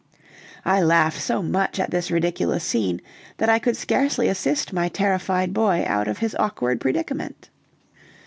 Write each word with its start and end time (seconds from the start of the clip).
I 0.65 0.81
laughed 0.81 1.21
so 1.21 1.43
much 1.43 1.79
at 1.79 1.91
this 1.91 2.09
ridiculous 2.09 2.63
scene, 2.63 3.01
that 3.37 3.49
I 3.49 3.59
could 3.59 3.77
scarcely 3.77 4.27
assist 4.29 4.73
my 4.73 4.89
terrified 4.89 5.53
boy 5.53 5.83
out 5.87 6.07
of 6.07 6.17
his 6.17 6.33
awkward 6.39 6.81
predicament. 6.81 7.51